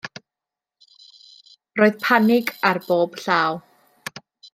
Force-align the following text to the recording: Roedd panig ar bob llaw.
Roedd 1.79 1.99
panig 2.05 2.49
ar 2.71 2.81
bob 2.89 3.21
llaw. 3.27 3.61